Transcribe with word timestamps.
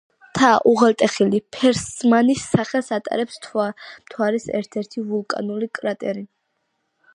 მთა, 0.29 0.47
უღელტეხილი; 0.69 1.41
ფერსმანის 1.57 2.47
სახელს 2.55 2.89
ატარებს 2.97 3.39
მთვარის 3.43 4.49
ერთ-ერთი 4.61 5.07
ვულკანური 5.13 5.71
კრატერი. 5.81 6.29